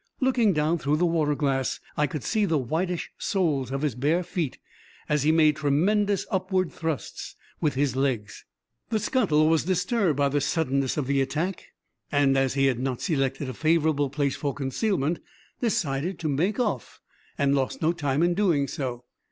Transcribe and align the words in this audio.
Looking 0.19 0.51
down 0.51 0.79
through 0.79 0.95
the 0.97 1.05
water 1.05 1.35
glass 1.35 1.79
I 1.95 2.07
could 2.07 2.23
see 2.23 2.45
the 2.45 2.57
whitish 2.57 3.11
soles 3.19 3.69
of 3.69 3.83
his 3.83 3.93
bare 3.93 4.23
feet 4.23 4.57
as 5.07 5.21
he 5.21 5.31
made 5.31 5.57
tremendous 5.57 6.25
upward 6.31 6.71
thrusts 6.73 7.35
with 7.59 7.75
his 7.75 7.95
legs. 7.95 8.43
The 8.89 8.97
scuttle 8.97 9.47
was 9.47 9.63
disturbed 9.65 10.17
by 10.17 10.29
the 10.29 10.41
suddenness 10.41 10.97
of 10.97 11.05
the 11.05 11.21
attack, 11.21 11.67
and 12.11 12.35
as 12.35 12.55
he 12.55 12.65
had 12.65 12.79
not 12.79 12.99
selected 12.99 13.47
a 13.47 13.53
favorable 13.53 14.09
place 14.09 14.35
for 14.35 14.55
concealment, 14.55 15.19
decided 15.59 16.17
to 16.17 16.27
make 16.27 16.59
off, 16.59 16.99
and 17.37 17.53
lost 17.53 17.83
no 17.83 17.91
time 17.91 18.23
in 18.23 18.33
doing 18.33 18.67
so. 18.67 19.05